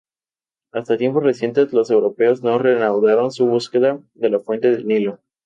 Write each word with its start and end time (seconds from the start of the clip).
Hasta 0.71 0.97
tiempos 0.97 1.21
recientes 1.23 1.73
los 1.73 1.91
europeos 1.91 2.41
no 2.41 2.57
reanudaron 2.57 3.31
su 3.31 3.45
búsqueda 3.45 3.99
de 4.15 4.29
la 4.31 4.39
fuente 4.39 4.71
del 4.71 4.87
Nilo. 4.87 5.19